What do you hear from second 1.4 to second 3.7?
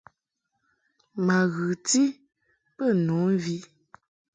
ghɨti bə nu mvi.